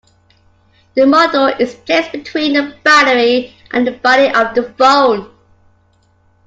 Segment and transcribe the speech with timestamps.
[0.95, 5.29] The module is placed between the battery and the body of the phone.